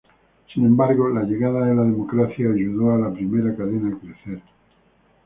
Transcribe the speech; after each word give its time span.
Sin 0.51 0.65
embargo, 0.65 1.09
la 1.09 1.21
llegada 1.21 1.63
de 1.63 1.75
la 1.75 1.83
democracia 1.83 2.49
ayudó 2.51 2.91
a 2.91 2.97
la 2.97 3.13
primera 3.13 3.55
cadena 3.55 3.95
a 3.95 3.99
crecer. 3.99 4.41